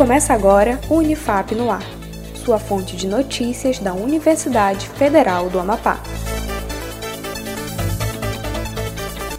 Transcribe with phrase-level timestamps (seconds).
[0.00, 1.84] Começa agora o Unifap no Ar,
[2.42, 6.00] sua fonte de notícias da Universidade Federal do Amapá.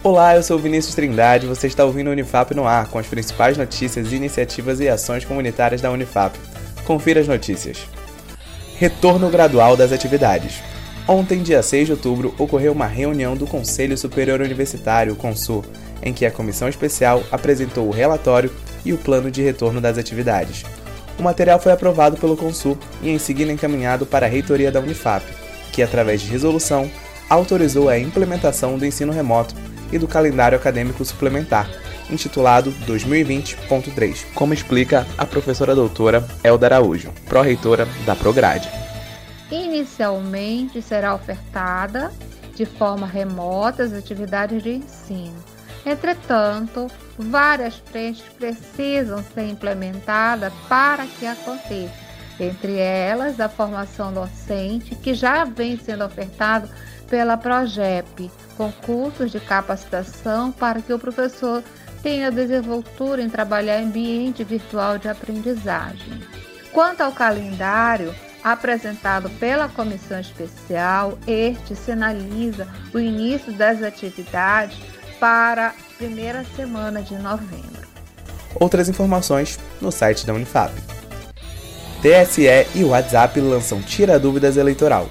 [0.04, 3.08] Olá, eu sou Vinícius Trindade e você está ouvindo o Unifap no Ar com as
[3.08, 6.38] principais notícias, iniciativas e ações comunitárias da Unifap.
[6.84, 7.78] Confira as notícias.
[8.76, 10.62] Retorno gradual das atividades.
[11.08, 15.64] Ontem, dia 6 de outubro, ocorreu uma reunião do Conselho Superior Universitário, CONSUR,
[16.00, 18.48] em que a comissão especial apresentou o relatório
[18.84, 20.64] e o plano de retorno das atividades.
[21.18, 25.24] O material foi aprovado pelo Consul e em seguida encaminhado para a reitoria da Unifap,
[25.72, 26.90] que, através de resolução,
[27.28, 29.54] autorizou a implementação do ensino remoto
[29.92, 31.68] e do calendário acadêmico suplementar,
[32.10, 38.68] intitulado 2020.3, como explica a professora doutora Elda Araújo, pró-reitora da Prograde.
[39.50, 42.10] Inicialmente será ofertada
[42.54, 45.51] de forma remota as atividades de ensino
[45.84, 52.02] Entretanto, várias frentes precisam ser implementadas para que aconteça.
[52.38, 56.68] Entre elas, a formação docente, que já vem sendo ofertado
[57.08, 61.62] pela PROGEP, com cursos de capacitação para que o professor
[62.02, 66.20] tenha desenvoltura em trabalhar ambiente virtual de aprendizagem.
[66.72, 74.78] Quanto ao calendário, apresentado pela comissão especial, este sinaliza o início das atividades
[75.22, 77.86] para a primeira semana de novembro.
[78.56, 80.72] Outras informações no site da Unifap.
[82.02, 85.08] TSE e WhatsApp lançam Tira Dúvidas Eleitoral.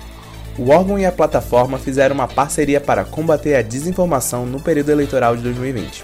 [0.58, 5.38] O órgão e a plataforma fizeram uma parceria para combater a desinformação no período eleitoral
[5.38, 6.04] de 2020,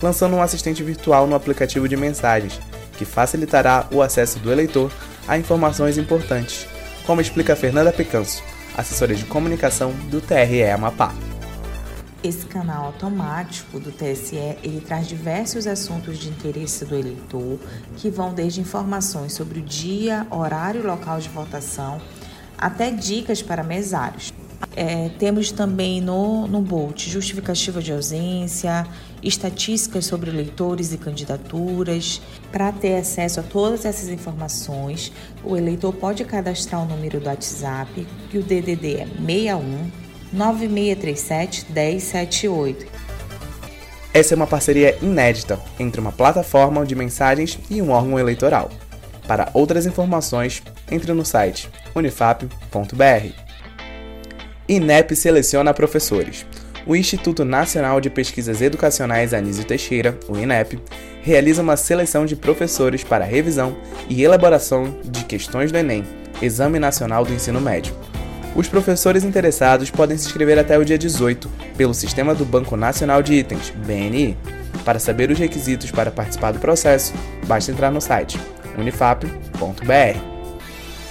[0.00, 2.60] lançando um assistente virtual no aplicativo de mensagens,
[2.96, 4.92] que facilitará o acesso do eleitor
[5.26, 6.64] a informações importantes,
[7.04, 8.40] como explica Fernanda Picanso,
[8.76, 11.12] assessora de comunicação do TRE Amapá.
[12.22, 17.60] Esse canal automático do TSE, ele traz diversos assuntos de interesse do eleitor,
[17.96, 22.00] que vão desde informações sobre o dia, horário e local de votação,
[22.56, 24.32] até dicas para mesários.
[24.74, 28.84] É, temos também no, no Bolt justificativa de ausência,
[29.22, 32.20] estatísticas sobre eleitores e candidaturas.
[32.50, 35.12] Para ter acesso a todas essas informações,
[35.44, 42.86] o eleitor pode cadastrar o número do WhatsApp, que o DDD é 61 9637 1078.
[44.12, 48.70] Essa é uma parceria inédita entre uma plataforma de mensagens e um órgão eleitoral.
[49.26, 53.32] Para outras informações, entre no site unifap.br.
[54.66, 56.46] INEP seleciona professores.
[56.86, 60.80] O Instituto Nacional de Pesquisas Educacionais Anísio Teixeira, o INEP,
[61.22, 63.76] realiza uma seleção de professores para revisão
[64.08, 66.04] e elaboração de questões do Enem,
[66.40, 67.94] Exame Nacional do Ensino Médio.
[68.58, 73.22] Os professores interessados podem se inscrever até o dia 18 pelo sistema do Banco Nacional
[73.22, 74.36] de Itens, BNI.
[74.84, 77.14] Para saber os requisitos para participar do processo,
[77.46, 78.36] basta entrar no site
[78.76, 80.18] unifap.br.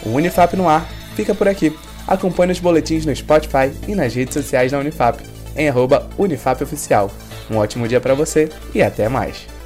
[0.06, 1.74] O Unifap no ar fica por aqui.
[2.06, 5.18] Acompanhe os boletins no Spotify e nas redes sociais da Unifap,
[5.56, 7.09] em arroba UnifapOficial.
[7.50, 9.56] Um ótimo dia para você e até mais!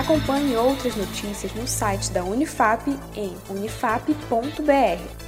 [0.00, 4.14] Acompanhe outras notícias no site da Unifap em unifap.br,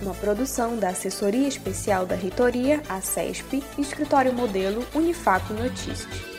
[0.00, 6.31] uma produção da Assessoria Especial da Reitoria, a CESP, Escritório Modelo Unifap Notícias.